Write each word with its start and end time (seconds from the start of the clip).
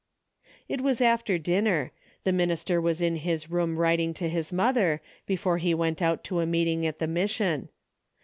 It 0.67 0.81
was 0.81 0.99
after 0.99 1.37
dinner. 1.37 1.91
The 2.23 2.31
minister 2.31 2.81
was 2.81 3.01
in 3.03 3.17
his 3.17 3.51
room 3.51 3.77
writing 3.77 4.15
to 4.15 4.29
his 4.29 4.51
mother, 4.51 4.99
before 5.27 5.59
he 5.59 5.75
went 5.75 6.01
out 6.01 6.23
to 6.23 6.39
a 6.39 6.45
meeting 6.47 6.87
at 6.87 6.97
the 6.97 7.05
mission. 7.05 7.69